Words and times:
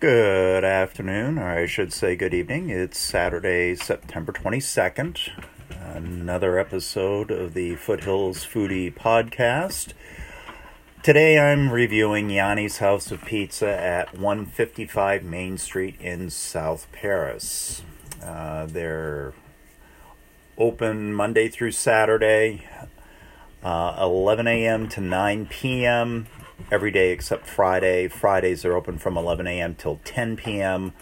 Good 0.00 0.64
afternoon, 0.64 1.36
or 1.38 1.50
I 1.50 1.66
should 1.66 1.92
say 1.92 2.16
good 2.16 2.32
evening. 2.32 2.70
It's 2.70 2.98
Saturday, 2.98 3.74
September 3.74 4.32
22nd. 4.32 5.28
Another 5.94 6.58
episode 6.58 7.30
of 7.30 7.52
the 7.52 7.74
Foothills 7.74 8.46
Foodie 8.46 8.94
Podcast. 8.94 9.92
Today 11.02 11.38
I'm 11.38 11.70
reviewing 11.70 12.28
Yianni's 12.28 12.78
House 12.78 13.12
of 13.12 13.22
Pizza 13.26 13.68
at 13.68 14.16
155 14.16 15.22
Main 15.22 15.58
Street 15.58 16.00
in 16.00 16.30
South 16.30 16.86
Paris. 16.92 17.82
Uh, 18.24 18.64
they're 18.64 19.34
open 20.56 21.12
Monday 21.12 21.48
through 21.48 21.72
Saturday, 21.72 22.66
uh, 23.62 23.96
11 24.00 24.46
a.m. 24.46 24.88
to 24.88 25.00
9 25.00 25.46
p.m 25.46 26.26
every 26.70 26.90
day 26.90 27.12
except 27.12 27.46
Friday. 27.46 28.08
Fridays 28.08 28.64
are 28.64 28.74
open 28.74 28.98
from 28.98 29.16
11 29.16 29.46
a.m. 29.46 29.74
till 29.74 30.00
10 30.04 30.36
p.m. 30.36 30.92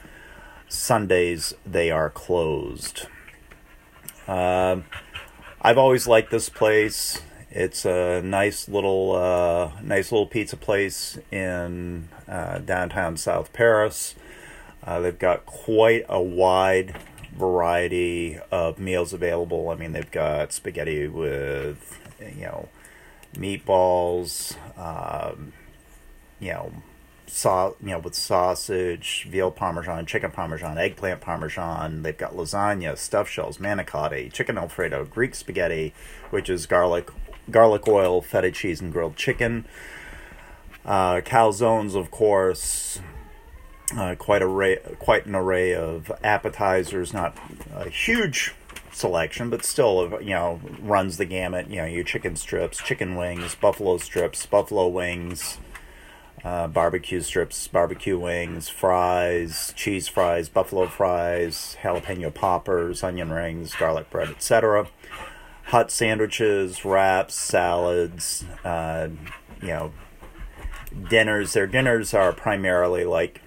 Sundays 0.69 1.55
they 1.67 1.91
are 1.91 2.11
closed. 2.11 3.07
Uh, 4.27 4.83
I've 5.61 5.79
always 5.79 6.07
liked 6.07 6.31
this 6.31 6.48
place. 6.48 7.23
It's 7.51 7.84
a 7.87 8.21
nice 8.23 8.69
little, 8.69 9.17
uh, 9.17 9.73
nice 9.83 10.12
little 10.12 10.27
pizza 10.27 10.56
place 10.56 11.19
in 11.31 12.09
uh, 12.29 12.59
downtown 12.59 13.17
South 13.17 13.53
Paris. 13.53 14.15
Uh, 14.84 15.01
they've 15.01 15.19
got 15.19 15.47
quite 15.47 16.05
a 16.09 16.20
wide 16.20 16.97
variety 17.34 18.39
of 18.53 18.79
meals 18.79 19.12
available. 19.12 19.70
I 19.70 19.77
mean, 19.77 19.93
they've 19.93 20.11
got 20.11 20.53
spaghetti 20.53 21.09
with, 21.09 21.98
you 22.21 22.43
know, 22.43 22.69
meatballs, 23.35 24.57
um, 24.79 25.53
you 26.41 26.53
know, 26.53 26.73
saw 27.27 27.73
you 27.81 27.91
know 27.91 27.99
with 27.99 28.15
sausage, 28.15 29.27
veal 29.29 29.51
parmesan, 29.51 30.06
chicken 30.06 30.31
parmesan, 30.31 30.79
eggplant 30.79 31.20
parmesan. 31.20 32.03
They've 32.03 32.17
got 32.17 32.33
lasagna, 32.33 32.97
stuffed 32.97 33.31
shells, 33.31 33.59
manicotti, 33.59 34.33
chicken 34.33 34.59
alfredo, 34.59 35.05
Greek 35.05 35.34
spaghetti, 35.34 35.95
which 36.31 36.48
is 36.48 36.67
garlic 36.67 37.11
garlic 37.51 37.87
oil, 37.89 38.20
feta 38.20 38.51
cheese, 38.51 38.81
and 38.81 38.92
grilled 38.92 39.17
chicken. 39.17 39.67
Uh, 40.85 41.20
calzones, 41.20 41.95
of 41.95 42.11
course. 42.11 43.01
Uh, 43.97 44.14
quite 44.14 44.42
array, 44.42 44.79
quite 44.98 45.25
an 45.25 45.35
array 45.35 45.75
of 45.75 46.12
appetizers. 46.23 47.14
Not 47.14 47.37
a 47.75 47.89
huge 47.89 48.55
selection, 48.99 49.51
but 49.51 49.65
still, 49.65 50.19
you 50.21 50.31
know, 50.31 50.61
runs 50.81 51.17
the 51.17 51.25
gamut. 51.25 51.71
You 51.71 51.77
know, 51.77 51.85
your 51.87 52.05
chicken 52.05 52.37
strips, 52.37 52.79
chicken 52.79 53.17
wings, 53.17 53.55
buffalo 53.55 53.99
strips, 53.99 54.45
buffalo 54.47 54.89
wings, 54.89 55.59
uh, 56.45 56.69
barbecue 56.69 57.21
strips, 57.21 57.67
barbecue 57.69 58.19
wings, 58.19 58.69
fries, 58.69 59.73
cheese 59.77 60.09
fries, 60.09 60.49
buffalo 60.49 60.87
fries, 60.87 61.77
jalapeno 61.83 62.33
poppers, 62.33 63.03
onion 63.03 63.31
rings, 63.31 63.75
garlic 63.75 64.11
bread, 64.11 64.29
etc. 64.29 64.89
Hot 65.67 65.91
sandwiches, 65.91 66.85
wraps, 66.85 67.35
salads, 67.35 68.45
uh, 68.65 69.09
you 69.61 69.69
know, 69.69 69.93
dinners. 71.09 71.53
Their 71.53 71.67
dinners 71.67 72.15
are 72.15 72.33
primarily 72.33 73.05
like 73.05 73.43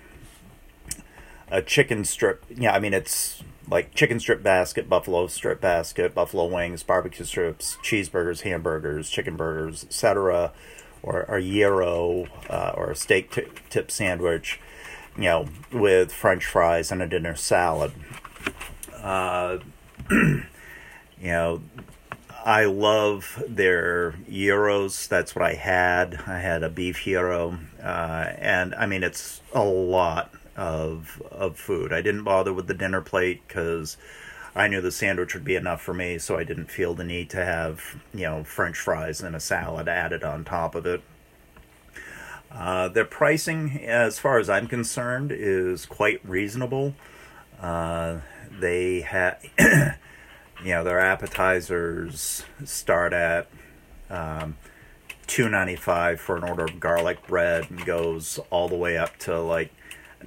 a 1.49 1.61
chicken 1.61 2.05
strip. 2.05 2.45
Yeah, 2.49 2.73
I 2.73 2.79
mean, 2.79 2.93
it's 2.93 3.43
like 3.71 3.95
chicken 3.95 4.19
strip 4.19 4.43
basket, 4.43 4.89
buffalo 4.89 5.25
strip 5.27 5.61
basket, 5.61 6.13
buffalo 6.13 6.45
wings, 6.45 6.83
barbecue 6.83 7.23
strips, 7.25 7.77
cheeseburgers, 7.81 8.41
hamburgers, 8.41 9.09
chicken 9.09 9.37
burgers, 9.37 9.85
etc., 9.85 10.51
or 11.01 11.21
a 11.21 11.41
gyro 11.41 12.27
uh, 12.49 12.73
or 12.75 12.91
a 12.91 12.95
steak 12.95 13.31
t- 13.31 13.47
tip 13.69 13.89
sandwich, 13.89 14.59
you 15.15 15.23
know, 15.23 15.47
with 15.71 16.11
French 16.11 16.45
fries 16.45 16.91
and 16.91 17.01
a 17.01 17.07
dinner 17.07 17.33
salad. 17.33 17.93
Uh, 18.97 19.59
you 20.11 20.43
know, 21.23 21.61
I 22.43 22.65
love 22.65 23.41
their 23.47 24.15
gyros. 24.29 25.07
That's 25.07 25.33
what 25.33 25.45
I 25.45 25.53
had. 25.53 26.21
I 26.27 26.39
had 26.39 26.61
a 26.61 26.69
beef 26.69 27.03
gyro, 27.05 27.57
uh, 27.81 28.33
and 28.37 28.75
I 28.75 28.85
mean 28.85 29.01
it's 29.01 29.41
a 29.53 29.63
lot 29.63 30.33
of 30.61 31.21
of 31.31 31.57
food. 31.57 31.91
I 31.91 32.01
didn't 32.01 32.23
bother 32.23 32.53
with 32.53 32.67
the 32.67 32.75
dinner 32.75 33.01
plate 33.01 33.41
because 33.47 33.97
I 34.55 34.67
knew 34.67 34.79
the 34.79 34.91
sandwich 34.91 35.33
would 35.33 35.43
be 35.43 35.55
enough 35.55 35.81
for 35.81 35.93
me, 35.93 36.19
so 36.19 36.37
I 36.37 36.43
didn't 36.43 36.69
feel 36.69 36.93
the 36.93 37.03
need 37.03 37.31
to 37.31 37.43
have 37.43 37.95
you 38.13 38.21
know 38.21 38.43
French 38.43 38.77
fries 38.77 39.21
and 39.21 39.35
a 39.35 39.39
salad 39.39 39.87
added 39.87 40.23
on 40.23 40.43
top 40.43 40.75
of 40.75 40.85
it. 40.85 41.01
Uh, 42.51 42.89
their 42.89 43.05
pricing, 43.05 43.81
as 43.85 44.19
far 44.19 44.37
as 44.37 44.49
I'm 44.49 44.67
concerned, 44.67 45.31
is 45.31 45.85
quite 45.85 46.19
reasonable. 46.23 46.93
Uh, 47.59 48.17
they 48.59 49.01
have, 49.01 49.43
you 49.59 49.95
know, 50.65 50.83
their 50.83 50.99
appetizers 50.99 52.43
start 52.65 53.13
at 53.13 53.47
um, 54.11 54.57
two 55.25 55.49
ninety 55.49 55.77
five 55.77 56.21
for 56.21 56.35
an 56.35 56.43
order 56.43 56.65
of 56.65 56.79
garlic 56.79 57.25
bread 57.25 57.71
and 57.71 57.83
goes 57.83 58.39
all 58.51 58.69
the 58.69 58.75
way 58.75 58.97
up 58.97 59.17
to 59.19 59.39
like 59.39 59.71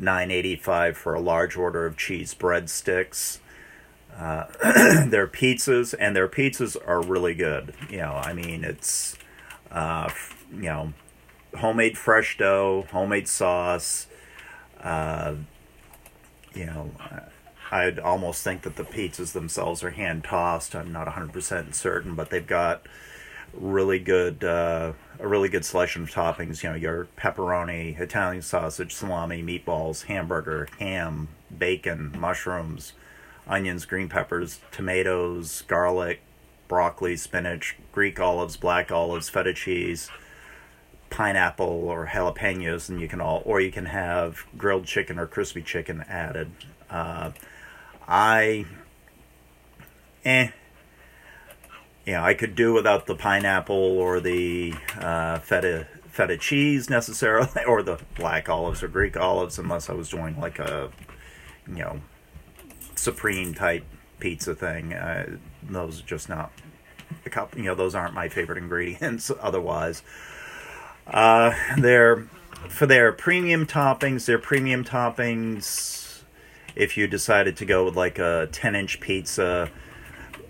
985 0.01 0.97
for 0.97 1.15
a 1.15 1.21
large 1.21 1.57
order 1.57 1.87
of 1.87 1.97
cheese 1.97 2.35
breadsticks. 2.35 3.39
Uh, 4.17 4.45
their 5.07 5.27
pizzas 5.27 5.95
and 5.99 6.15
their 6.15 6.29
pizzas 6.29 6.77
are 6.87 7.03
really 7.03 7.35
good. 7.35 7.75
You 7.91 7.99
know, 7.99 8.13
I 8.13 8.33
mean, 8.33 8.65
it's 8.65 9.17
uh, 9.71 10.11
you 10.53 10.63
know, 10.63 10.93
homemade 11.57 11.99
fresh 11.99 12.39
dough, 12.39 12.87
homemade 12.91 13.29
sauce. 13.29 14.07
Uh, 14.81 15.35
you 16.55 16.67
know, 16.67 16.91
I'd 17.71 17.99
almost 17.99 18.45
think 18.45 18.63
that 18.63 18.77
the 18.77 18.85
pizzas 18.85 19.33
themselves 19.33 19.83
are 19.83 19.91
hand 19.91 20.25
tossed. 20.25 20.77
I'm 20.77 20.93
not 20.93 21.09
100% 21.09 21.75
certain, 21.75 22.15
but 22.15 22.31
they've 22.31 22.47
got 22.47 22.87
really 23.59 23.99
good 23.99 24.45
uh, 24.45 24.93
a 25.19 25.29
really 25.29 25.49
good 25.49 25.65
selection 25.65 26.03
of 26.03 26.11
toppings. 26.11 26.63
You 26.63 26.71
know, 26.71 26.77
your 26.77 27.09
pepperoni, 27.17 27.99
Italian 27.99 28.43
sausage, 28.43 28.93
salami, 28.95 29.43
meatballs, 29.43 30.05
hamburger, 30.05 30.69
ham, 30.79 31.29
bacon, 31.57 32.15
mushrooms, 32.19 32.93
onions, 33.47 33.85
green 33.85 34.09
peppers, 34.09 34.61
tomatoes, 34.73 35.63
garlic, 35.63 36.21
broccoli, 36.69 37.17
spinach, 37.17 37.77
Greek 37.93 38.19
olives, 38.21 38.57
black 38.57 38.91
olives, 38.91 39.29
feta 39.29 39.55
cheese, 39.55 40.11
pineapple 41.11 41.67
or 41.67 42.07
jalapenos, 42.07 42.89
and 42.89 43.01
you 43.01 43.09
can 43.09 43.21
all, 43.21 43.43
or 43.45 43.61
you 43.61 43.71
can 43.71 43.87
have 43.87 44.45
grilled 44.57 44.87
chicken 44.87 45.19
or 45.19 45.27
crispy 45.27 45.63
chicken 45.63 46.05
added. 46.09 46.51
Uh, 46.91 47.31
I, 48.07 48.67
eh, 50.25 50.51
you 52.07 52.13
know, 52.13 52.23
I 52.23 52.35
could 52.35 52.55
do 52.55 52.73
without 52.73 53.07
the 53.07 53.15
pineapple 53.15 53.77
or 53.77 54.21
the 54.21 54.75
uh, 54.99 55.39
feta 55.39 55.87
feta 56.09 56.37
cheese 56.37 56.89
necessarily, 56.89 57.65
or 57.67 57.83
the 57.83 57.99
black 58.17 58.49
olives 58.49 58.83
or 58.83 58.89
Greek 58.89 59.17
olives, 59.17 59.59
unless 59.59 59.91
I 59.91 59.95
was 59.95 60.09
doing 60.09 60.39
like 60.39 60.59
a, 60.59 60.91
you 61.67 61.77
know, 61.77 62.01
supreme 62.95 63.55
type 63.55 63.85
pizza 64.21 64.55
thing. 64.55 64.93
Uh, 64.93 65.39
those 65.63 66.01
are 66.01 66.05
just 66.05 66.29
not, 66.29 66.53
a 67.27 67.31
couple, 67.31 67.59
you 67.59 67.65
know, 67.65 67.75
those 67.75 67.95
aren't 67.95 68.15
my 68.15 68.29
favorite 68.29 68.59
ingredients. 68.59 69.31
Otherwise, 69.41 70.03
uh, 71.07 71.53
they're 71.79 72.29
for 72.69 72.87
their 72.87 73.13
premium 73.13 73.67
toppings. 73.67 74.27
Their 74.27 74.39
premium 74.39 74.85
toppings. 74.85 76.23
If 76.77 76.97
you 76.97 77.07
decided 77.07 77.57
to 77.59 77.65
go 77.65 77.85
with 77.85 77.97
like 77.97 78.19
a 78.19 78.49
ten 78.53 78.75
inch 78.75 79.01
pizza 79.01 79.71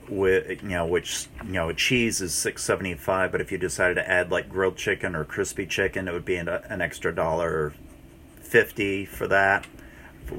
with 0.09 0.63
you 0.63 0.69
know 0.69 0.87
which 0.87 1.27
you 1.45 1.53
know 1.53 1.73
cheese 1.73 2.21
is 2.21 2.35
675 2.35 3.33
but 3.33 3.41
if 3.41 3.51
you 3.51 3.59
decided 3.59 3.95
to 3.95 4.09
add 4.09 4.31
like 4.31 4.49
grilled 4.49 4.77
chicken 4.77 5.15
or 5.15 5.25
crispy 5.25 5.67
chicken 5.67 6.09
it 6.09 6.13
would 6.13 6.25
be 6.25 6.37
an, 6.37 6.49
an 6.49 6.81
extra 6.81 7.15
dollar 7.15 7.73
50 8.41 9.07
for 9.07 9.27
that. 9.29 9.67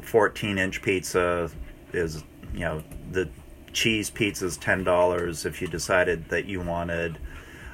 14 0.01 0.57
inch 0.57 0.81
pizza 0.81 1.51
is 1.93 2.23
you 2.53 2.61
know 2.61 2.83
the 3.11 3.29
cheese 3.71 4.09
pizza 4.09 4.45
is 4.45 4.57
$10 4.57 5.45
if 5.45 5.61
you 5.61 5.67
decided 5.67 6.29
that 6.29 6.45
you 6.45 6.61
wanted 6.61 7.17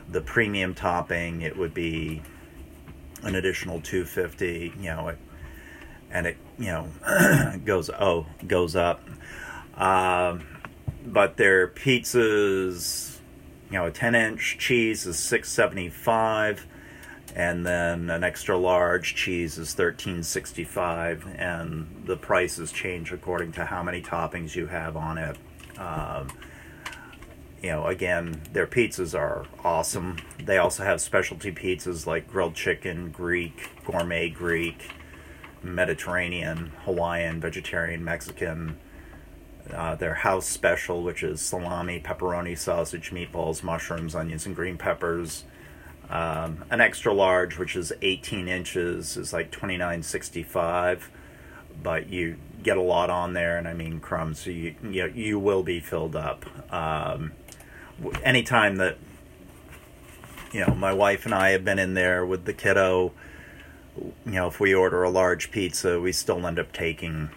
the 0.10 0.20
premium 0.20 0.74
topping 0.74 1.42
it 1.42 1.56
would 1.56 1.74
be 1.74 2.22
an 3.24 3.36
additional 3.36 3.80
250 3.82 4.74
you 4.78 4.84
know 4.90 5.10
it, 5.10 5.18
and 6.10 6.28
it 6.28 6.38
you 6.58 6.66
know 6.66 6.88
goes 7.66 7.90
oh 7.90 8.26
goes 8.46 8.76
up. 8.76 9.08
Um, 9.78 10.46
but 11.06 11.38
their 11.38 11.68
pizzas, 11.68 13.18
you 13.70 13.78
know, 13.78 13.88
a 13.88 13.92
10 13.92 14.16
inch 14.16 14.58
cheese 14.60 15.06
is 15.06 15.18
675 15.20 16.68
and 17.36 17.66
then 17.66 18.10
an 18.10 18.24
extra 18.24 18.58
large 18.58 19.16
cheese 19.16 19.54
is 19.54 19.70
1365 19.70 21.28
and 21.38 22.04
the 22.06 22.18
prices 22.18 22.72
change 22.74 23.14
according 23.14 23.54
to 23.54 23.64
how 23.64 23.82
many 23.82 24.02
toppings 24.02 24.54
you 24.54 24.68
have 24.68 24.98
on 24.98 25.18
it 25.18 25.38
um, 25.78 26.28
you 27.64 27.70
know 27.70 27.88
again 27.88 28.42
their 28.52 28.68
pizzas 28.68 29.18
are 29.18 29.46
awesome 29.64 30.18
they 30.44 30.58
also 30.58 30.84
have 30.84 31.00
specialty 31.00 31.54
pizzas 31.54 32.06
like 32.06 32.30
grilled 32.30 32.54
chicken 32.54 33.10
greek 33.12 33.70
gourmet 33.86 34.28
greek 34.28 34.90
Mediterranean, 35.64 36.72
Hawaiian, 36.86 37.40
vegetarian, 37.40 38.04
Mexican. 38.04 38.78
Uh, 39.74 39.96
their 39.96 40.16
house 40.16 40.48
special, 40.48 41.04
which 41.04 41.24
is 41.24 41.42
salami, 41.42 42.00
pepperoni, 42.00 42.58
sausage, 42.58 43.12
meatballs, 43.12 43.64
mushrooms, 43.64 44.16
onions, 44.16 44.46
and 44.46 44.56
green 44.56 44.78
peppers. 44.78 45.44
Um, 46.10 46.66
an 46.70 46.82
extra 46.82 47.14
large, 47.14 47.58
which 47.58 47.76
is 47.76 47.94
18 48.02 48.48
inches, 48.48 49.16
is 49.16 49.32
like 49.32 49.50
29.65, 49.52 51.04
but 51.82 52.10
you 52.10 52.38
get 52.64 52.76
a 52.76 52.82
lot 52.82 53.10
on 53.10 53.34
there, 53.34 53.58
and 53.58 53.68
I 53.68 53.74
mean 53.74 54.00
crumbs, 54.00 54.40
so 54.40 54.50
you 54.50 54.76
you, 54.84 55.08
you 55.08 55.40
will 55.40 55.64
be 55.64 55.80
filled 55.80 56.16
up. 56.16 56.46
Um, 56.74 57.32
anytime 58.24 58.76
that 58.78 58.98
you 60.52 60.66
know 60.66 60.76
my 60.76 60.92
wife 60.92 61.26
and 61.26 61.34
I 61.34 61.52
have 61.52 61.64
been 61.64 61.80
in 61.80 61.94
there 61.94 62.26
with 62.26 62.44
the 62.46 62.54
kiddo, 62.54 63.14
you 63.98 64.32
know 64.34 64.48
if 64.48 64.60
we 64.60 64.74
order 64.74 65.04
a 65.04 65.10
large 65.10 65.50
pizza, 65.52 66.00
we 66.00 66.12
still 66.12 66.46
end 66.46 66.60
up 66.60 66.74
taking 66.74 67.30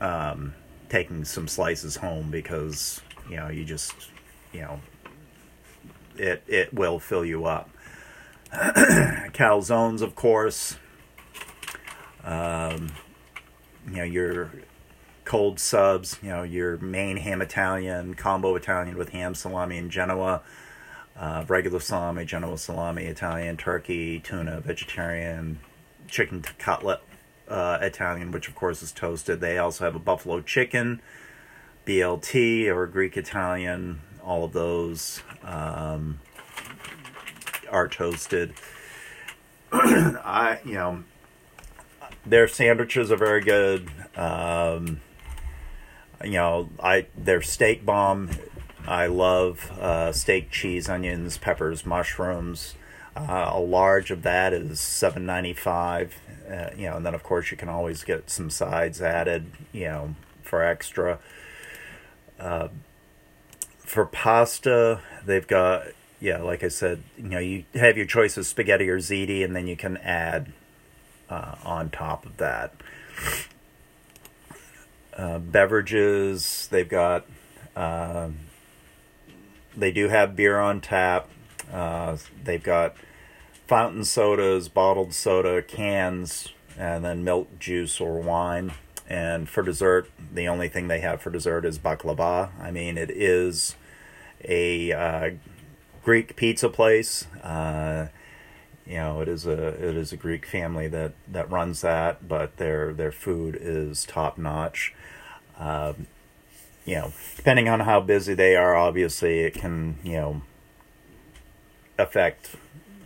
um, 0.00 0.54
taking 0.88 1.24
some 1.24 1.48
slices 1.48 1.96
home 1.96 2.30
because 2.30 3.00
you 3.28 3.36
know 3.36 3.48
you 3.48 3.64
just 3.64 3.94
you 4.52 4.60
know 4.60 4.80
it 6.16 6.42
it 6.46 6.72
will 6.72 6.98
fill 6.98 7.24
you 7.24 7.44
up. 7.44 7.70
Calzones, 8.52 10.00
of 10.00 10.14
course. 10.14 10.76
Um, 12.24 12.92
you 13.86 13.96
know 13.96 14.04
your 14.04 14.50
cold 15.24 15.60
subs, 15.60 16.18
you 16.22 16.30
know 16.30 16.42
your 16.42 16.78
main 16.78 17.18
ham 17.18 17.42
Italian, 17.42 18.14
combo 18.14 18.54
Italian 18.56 18.96
with 18.96 19.10
ham 19.10 19.34
salami 19.34 19.78
and 19.78 19.90
Genoa, 19.90 20.42
uh, 21.16 21.44
regular 21.48 21.80
salami, 21.80 22.24
Genoa 22.24 22.58
salami, 22.58 23.04
Italian, 23.04 23.56
turkey, 23.56 24.20
tuna, 24.20 24.60
vegetarian, 24.60 25.60
chicken 26.08 26.42
cutlet 26.58 27.00
uh, 27.48 27.78
Italian, 27.80 28.30
which 28.30 28.48
of 28.48 28.54
course 28.54 28.82
is 28.82 28.92
toasted. 28.92 29.40
They 29.40 29.58
also 29.58 29.84
have 29.84 29.94
a 29.94 30.00
buffalo 30.00 30.40
chicken, 30.40 31.00
BLT 31.86 32.66
or 32.68 32.86
Greek 32.86 33.16
Italian. 33.16 34.00
All 34.22 34.44
of 34.44 34.52
those 34.52 35.22
um, 35.42 36.20
are 37.70 37.88
toasted. 37.88 38.54
I, 39.72 40.60
you 40.64 40.74
know, 40.74 41.04
their 42.24 42.48
sandwiches 42.48 43.10
are 43.10 43.16
very 43.16 43.40
good. 43.40 43.88
Um, 44.16 45.00
you 46.24 46.32
know, 46.32 46.68
I 46.82 47.06
their 47.16 47.42
steak 47.42 47.84
bomb. 47.84 48.30
I 48.86 49.06
love 49.06 49.70
uh, 49.78 50.12
steak, 50.12 50.50
cheese, 50.50 50.88
onions, 50.88 51.36
peppers, 51.38 51.84
mushrooms. 51.84 52.74
Uh, 53.26 53.50
a 53.54 53.60
large 53.60 54.10
of 54.10 54.22
that 54.22 54.52
is 54.52 54.80
seven 54.80 55.24
ninety 55.26 55.54
five. 55.54 56.14
Uh, 56.50 56.70
you 56.76 56.88
know, 56.88 56.96
and 56.96 57.06
then 57.06 57.14
of 57.14 57.22
course 57.22 57.50
you 57.50 57.56
can 57.56 57.68
always 57.68 58.04
get 58.04 58.30
some 58.30 58.50
sides 58.50 59.00
added. 59.00 59.50
You 59.72 59.86
know, 59.86 60.14
for 60.42 60.62
extra. 60.62 61.18
Uh, 62.38 62.68
for 63.78 64.04
pasta, 64.04 65.00
they've 65.24 65.46
got 65.46 65.88
yeah, 66.20 66.38
like 66.38 66.64
I 66.64 66.68
said, 66.68 67.02
you 67.16 67.28
know, 67.28 67.38
you 67.38 67.64
have 67.74 67.96
your 67.96 68.06
choice 68.06 68.36
of 68.36 68.46
spaghetti 68.46 68.88
or 68.88 68.98
ziti, 68.98 69.44
and 69.44 69.54
then 69.54 69.66
you 69.66 69.76
can 69.76 69.96
add 69.98 70.52
uh, 71.30 71.54
on 71.64 71.90
top 71.90 72.26
of 72.26 72.36
that. 72.38 72.74
Uh, 75.16 75.38
beverages, 75.38 76.68
they've 76.70 76.88
got, 76.88 77.26
uh, 77.76 78.28
they 79.76 79.92
do 79.92 80.08
have 80.08 80.34
beer 80.34 80.58
on 80.58 80.80
tap. 80.80 81.28
Uh, 81.72 82.16
they've 82.42 82.62
got 82.62 82.96
fountain 83.66 84.04
sodas, 84.04 84.68
bottled 84.68 85.12
soda, 85.12 85.62
cans, 85.62 86.48
and 86.76 87.04
then 87.04 87.24
milk, 87.24 87.58
juice, 87.58 88.00
or 88.00 88.20
wine. 88.20 88.72
And 89.08 89.48
for 89.48 89.62
dessert, 89.62 90.10
the 90.32 90.48
only 90.48 90.68
thing 90.68 90.88
they 90.88 91.00
have 91.00 91.20
for 91.20 91.30
dessert 91.30 91.64
is 91.64 91.78
baklava. 91.78 92.50
I 92.60 92.70
mean, 92.70 92.98
it 92.98 93.10
is 93.10 93.74
a 94.44 94.92
uh, 94.92 95.30
Greek 96.02 96.36
pizza 96.36 96.68
place. 96.68 97.26
Uh, 97.42 98.08
you 98.86 98.94
know, 98.94 99.20
it 99.20 99.28
is 99.28 99.46
a 99.46 99.66
it 99.66 99.96
is 99.96 100.12
a 100.12 100.16
Greek 100.16 100.46
family 100.46 100.88
that 100.88 101.12
that 101.30 101.50
runs 101.50 101.82
that, 101.82 102.26
but 102.26 102.56
their 102.56 102.94
their 102.94 103.12
food 103.12 103.58
is 103.60 104.04
top 104.04 104.38
notch. 104.38 104.94
Um, 105.58 106.06
you 106.86 106.94
know, 106.94 107.12
depending 107.36 107.68
on 107.68 107.80
how 107.80 108.00
busy 108.00 108.32
they 108.32 108.56
are, 108.56 108.74
obviously 108.74 109.40
it 109.40 109.54
can 109.54 109.98
you 110.02 110.12
know 110.12 110.42
affect 111.98 112.56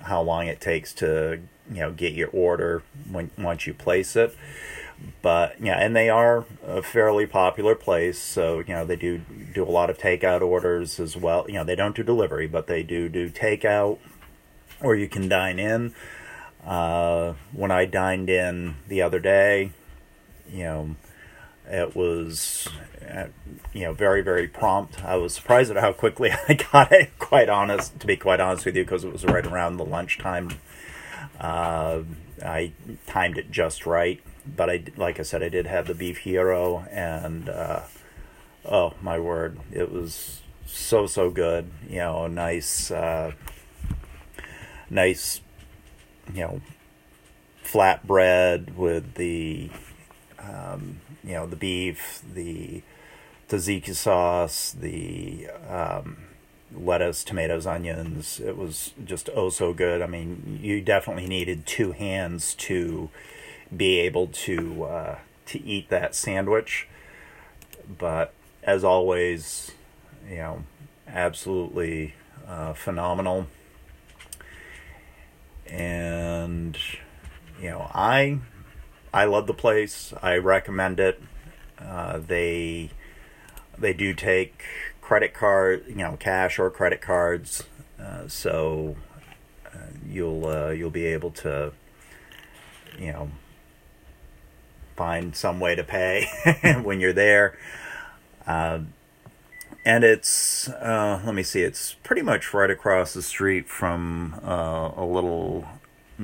how 0.02 0.20
long 0.20 0.46
it 0.46 0.60
takes 0.60 0.92
to 0.94 1.40
you 1.70 1.80
know 1.80 1.92
get 1.92 2.12
your 2.12 2.28
order 2.28 2.82
when 3.10 3.30
once 3.38 3.66
you 3.66 3.74
place 3.74 4.16
it. 4.16 4.36
But 5.20 5.60
yeah, 5.60 5.78
and 5.78 5.96
they 5.96 6.08
are 6.08 6.44
a 6.64 6.82
fairly 6.82 7.26
popular 7.26 7.74
place, 7.74 8.18
so 8.18 8.60
you 8.60 8.74
know 8.74 8.84
they 8.84 8.96
do 8.96 9.18
do 9.52 9.64
a 9.64 9.70
lot 9.70 9.90
of 9.90 9.98
takeout 9.98 10.42
orders 10.42 11.00
as 11.00 11.16
well. 11.16 11.44
You 11.48 11.54
know, 11.54 11.64
they 11.64 11.74
don't 11.74 11.96
do 11.96 12.02
delivery, 12.02 12.46
but 12.46 12.66
they 12.66 12.82
do 12.82 13.08
do 13.08 13.28
takeout 13.30 13.98
or 14.82 14.96
you 14.96 15.08
can 15.08 15.28
dine 15.28 15.58
in. 15.58 15.94
Uh, 16.64 17.34
when 17.52 17.70
I 17.70 17.84
dined 17.84 18.30
in 18.30 18.76
the 18.88 19.02
other 19.02 19.18
day, 19.18 19.72
you 20.50 20.64
know, 20.64 20.96
it 21.68 21.94
was, 21.94 22.68
uh, 23.08 23.26
you 23.72 23.82
know, 23.82 23.92
very, 23.92 24.22
very 24.22 24.48
prompt. 24.48 25.04
I 25.04 25.16
was 25.16 25.34
surprised 25.34 25.70
at 25.70 25.76
how 25.76 25.92
quickly 25.92 26.30
I 26.48 26.54
got 26.54 26.92
it, 26.92 27.18
quite 27.18 27.48
honest, 27.48 27.98
to 28.00 28.06
be 28.06 28.16
quite 28.16 28.40
honest 28.40 28.64
with 28.64 28.76
you, 28.76 28.84
because 28.84 29.04
it 29.04 29.12
was 29.12 29.24
right 29.24 29.46
around 29.46 29.76
the 29.76 29.84
lunchtime. 29.84 30.50
Uh, 31.40 32.02
I 32.44 32.72
timed 33.06 33.38
it 33.38 33.50
just 33.50 33.86
right, 33.86 34.20
but 34.44 34.68
I, 34.68 34.84
like 34.96 35.18
I 35.20 35.22
said, 35.22 35.42
I 35.42 35.48
did 35.48 35.66
have 35.66 35.86
the 35.86 35.94
beef 35.94 36.22
gyro, 36.24 36.86
and 36.90 37.48
uh, 37.48 37.82
oh 38.64 38.94
my 39.00 39.18
word, 39.18 39.58
it 39.72 39.92
was 39.92 40.40
so 40.66 41.06
so 41.06 41.30
good. 41.30 41.70
You 41.88 41.98
know, 41.98 42.26
nice 42.26 42.90
uh, 42.90 43.32
nice, 44.92 45.40
you 46.32 46.42
know, 46.42 46.60
flatbread 47.64 48.74
with 48.76 49.14
the, 49.14 49.70
um, 50.48 51.00
you 51.24 51.32
know, 51.32 51.46
the 51.46 51.56
beef, 51.56 52.22
the 52.34 52.82
tzatziki 53.48 53.94
sauce, 53.94 54.72
the 54.72 55.48
um, 55.68 56.18
lettuce, 56.74 57.24
tomatoes, 57.24 57.66
onions. 57.66 58.40
It 58.40 58.56
was 58.56 58.92
just 59.04 59.28
oh 59.34 59.50
so 59.50 59.72
good. 59.72 60.02
I 60.02 60.06
mean, 60.06 60.58
you 60.62 60.80
definitely 60.80 61.26
needed 61.26 61.66
two 61.66 61.92
hands 61.92 62.54
to 62.56 63.10
be 63.74 63.98
able 64.00 64.26
to 64.28 64.84
uh, 64.84 65.18
to 65.46 65.62
eat 65.62 65.88
that 65.90 66.14
sandwich. 66.14 66.88
But 67.98 68.32
as 68.62 68.84
always, 68.84 69.72
you 70.28 70.36
know, 70.36 70.64
absolutely 71.08 72.14
uh, 72.46 72.72
phenomenal 72.72 73.46
and 75.72 76.76
you 77.60 77.70
know 77.70 77.90
I 77.94 78.38
I 79.12 79.24
love 79.26 79.46
the 79.46 79.54
place. 79.54 80.14
I 80.22 80.36
recommend 80.36 80.98
it. 80.98 81.20
Uh, 81.78 82.18
they 82.18 82.90
they 83.76 83.92
do 83.92 84.14
take 84.14 84.64
credit 85.00 85.34
card, 85.34 85.84
you 85.88 85.96
know, 85.96 86.16
cash 86.18 86.58
or 86.58 86.70
credit 86.70 87.00
cards, 87.00 87.64
uh, 88.00 88.28
so 88.28 88.96
uh, 89.66 89.78
you'll 90.08 90.46
uh, 90.46 90.70
you'll 90.70 90.90
be 90.90 91.04
able 91.06 91.30
to 91.30 91.72
you 92.98 93.12
know 93.12 93.30
find 94.96 95.34
some 95.36 95.60
way 95.60 95.74
to 95.74 95.84
pay 95.84 96.26
when 96.82 97.00
you're 97.00 97.12
there. 97.12 97.58
Uh, 98.46 98.80
and 99.84 100.04
it's 100.04 100.68
uh, 100.68 101.20
let 101.24 101.34
me 101.34 101.42
see 101.42 101.62
it's 101.62 101.94
pretty 102.02 102.22
much 102.22 102.54
right 102.54 102.70
across 102.70 103.12
the 103.12 103.22
street 103.22 103.68
from 103.68 104.40
a 104.44 105.04
little 105.04 105.66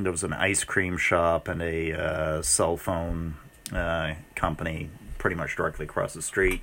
there 0.05 0.13
was 0.13 0.25
an 0.25 0.33
ice 0.33 0.65
cream 0.65 0.97
shop 0.97 1.49
and 1.49 1.63
a 1.63 1.93
uh, 1.93 2.43
cell 2.43 2.77
phone 2.77 3.37
uh, 3.73 4.15
company 4.35 4.91
pretty 5.19 5.37
much 5.37 5.57
directly 5.57 5.85
across 5.85 6.15
the 6.15 6.23
street. 6.23 6.63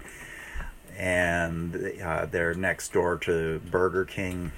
And 0.97 1.93
uh, 2.01 2.25
they're 2.27 2.53
next 2.53 2.93
door 2.93 3.17
to 3.19 3.59
burger 3.59 4.05
king. 4.05 4.51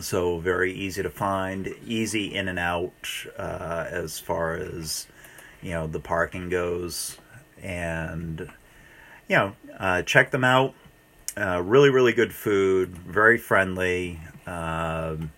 So 0.00 0.38
very 0.38 0.72
easy 0.72 1.02
to 1.02 1.10
find 1.10 1.74
easy 1.84 2.34
in 2.34 2.48
and 2.48 2.58
out 2.58 2.92
uh, 3.36 3.86
as 3.90 4.18
far 4.18 4.54
as 4.54 5.06
you 5.60 5.72
know 5.72 5.86
the 5.86 6.00
parking 6.00 6.48
goes. 6.48 7.18
And 7.62 8.50
you 9.28 9.36
know 9.36 10.02
check 10.02 10.30
them 10.30 10.44
out. 10.44 10.74
Uh, 11.36 11.62
really, 11.64 11.88
really 11.88 12.12
good 12.12 12.32
food, 12.32 12.90
very 12.90 13.38
friendly, 13.38 14.20
um, 14.46 15.32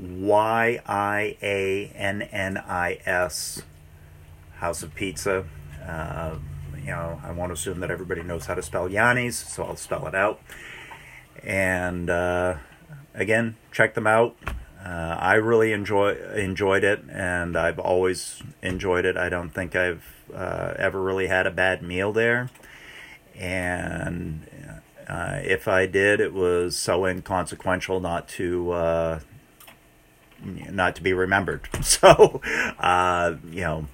Y 0.00 0.80
I 0.86 1.36
A 1.42 1.92
N 1.94 2.22
N 2.22 2.58
I 2.58 2.98
S 3.04 3.62
House 4.54 4.82
of 4.82 4.94
Pizza. 4.94 5.44
Uh, 5.86 6.36
you 6.78 6.88
know, 6.88 7.20
I 7.24 7.32
won't 7.32 7.52
assume 7.52 7.80
that 7.80 7.90
everybody 7.90 8.22
knows 8.22 8.46
how 8.46 8.54
to 8.54 8.62
spell 8.62 8.88
Yianni's, 8.88 9.36
so 9.36 9.64
I'll 9.64 9.76
spell 9.76 10.06
it 10.06 10.14
out. 10.14 10.40
And 11.42 12.10
uh, 12.10 12.56
again, 13.14 13.56
check 13.70 13.94
them 13.94 14.06
out. 14.06 14.36
Uh, 14.84 15.16
I 15.18 15.34
really 15.34 15.72
enjoy 15.72 16.16
enjoyed 16.34 16.82
it, 16.82 17.04
and 17.08 17.56
I've 17.56 17.78
always 17.78 18.42
enjoyed 18.62 19.04
it. 19.04 19.16
I 19.16 19.28
don't 19.28 19.50
think 19.50 19.76
I've 19.76 20.04
uh, 20.34 20.74
ever 20.76 21.00
really 21.00 21.28
had 21.28 21.46
a 21.46 21.52
bad 21.52 21.82
meal 21.82 22.12
there, 22.12 22.50
and 23.38 24.44
uh, 25.08 25.38
if 25.42 25.68
I 25.68 25.86
did, 25.86 26.20
it 26.20 26.32
was 26.32 26.76
so 26.76 27.04
inconsequential 27.04 28.00
not 28.00 28.28
to 28.30 28.72
uh, 28.72 29.20
not 30.44 30.96
to 30.96 31.02
be 31.02 31.12
remembered. 31.12 31.68
So, 31.82 32.40
uh, 32.78 33.34
you 33.50 33.60
know, 33.60 33.86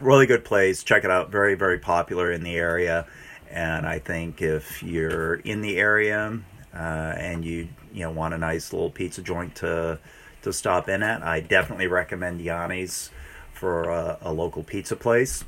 really 0.00 0.26
good 0.26 0.44
place. 0.44 0.82
Check 0.82 1.04
it 1.04 1.10
out. 1.10 1.30
Very, 1.30 1.54
very 1.54 1.78
popular 1.78 2.30
in 2.30 2.42
the 2.42 2.56
area. 2.56 3.06
And 3.50 3.86
I 3.86 3.98
think 3.98 4.42
if 4.42 4.82
you're 4.82 5.36
in 5.36 5.62
the 5.62 5.78
area 5.78 6.38
uh, 6.74 6.78
and 7.16 7.44
you 7.44 7.68
you 7.92 8.02
know 8.02 8.10
want 8.10 8.34
a 8.34 8.38
nice 8.38 8.72
little 8.72 8.90
pizza 8.90 9.22
joint 9.22 9.54
to 9.56 9.98
to 10.42 10.52
stop 10.52 10.88
in 10.88 11.02
at, 11.02 11.22
I 11.22 11.40
definitely 11.40 11.86
recommend 11.86 12.40
Yianni's 12.40 13.10
for 13.52 13.84
a, 13.84 14.18
a 14.20 14.32
local 14.32 14.62
pizza 14.62 14.96
place. 14.96 15.44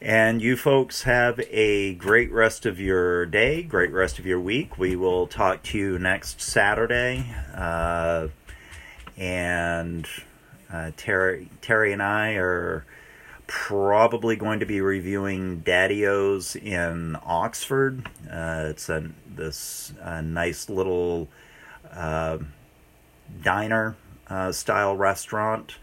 And 0.00 0.42
you 0.42 0.56
folks 0.56 1.04
have 1.04 1.40
a 1.48 1.94
great 1.94 2.32
rest 2.32 2.66
of 2.66 2.80
your 2.80 3.24
day, 3.24 3.62
great 3.62 3.92
rest 3.92 4.18
of 4.18 4.26
your 4.26 4.40
week. 4.40 4.76
We 4.76 4.96
will 4.96 5.28
talk 5.28 5.62
to 5.64 5.78
you 5.78 5.98
next 5.98 6.40
Saturday. 6.40 7.32
Uh, 7.54 8.28
and 9.16 10.06
uh, 10.72 10.90
Terry, 10.96 11.48
Terry 11.60 11.92
and 11.92 12.02
I 12.02 12.34
are 12.34 12.84
probably 13.46 14.36
going 14.36 14.60
to 14.60 14.66
be 14.66 14.80
reviewing 14.80 15.60
Daddy-O's 15.60 16.56
in 16.56 17.16
Oxford. 17.22 18.08
Uh, 18.30 18.68
it's 18.70 18.88
a 18.88 19.10
this 19.26 19.92
uh, 20.02 20.22
nice 20.22 20.70
little 20.70 21.28
uh, 21.92 22.38
diner 23.42 23.96
uh, 24.28 24.52
style 24.52 24.96
restaurant 24.96 25.74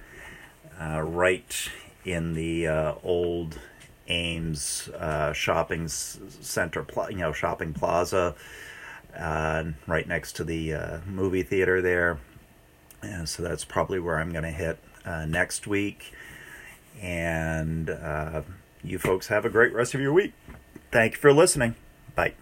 uh, 0.82 1.02
right 1.02 1.70
in 2.06 2.34
the 2.34 2.68
uh, 2.68 2.94
old 3.04 3.60
Ames 4.08 4.90
shopping 5.34 5.88
center, 5.88 6.84
you 7.10 7.18
know, 7.18 7.32
shopping 7.32 7.74
plaza, 7.74 8.34
right 9.16 10.08
next 10.08 10.34
to 10.38 10.44
the 10.44 11.02
movie 11.06 11.44
theater 11.44 11.80
there. 11.80 12.18
And 13.02 13.28
so 13.30 13.44
that's 13.44 13.64
probably 13.64 14.00
where 14.00 14.20
I'm 14.20 14.32
going 14.32 14.44
to 14.44 14.52
hit 14.52 14.80
next 15.28 15.68
week. 15.68 16.14
And 17.02 17.90
uh, 17.90 18.42
you 18.84 19.00
folks 19.00 19.28
have 19.28 19.46
a 19.46 19.50
great 19.50 19.74
rest 19.74 19.94
of 19.94 20.02
your 20.02 20.14
week. 20.14 20.34
Thank 20.92 21.14
you 21.14 21.20
for 21.20 21.34
listening. 21.34 21.76
Bye. 22.16 22.34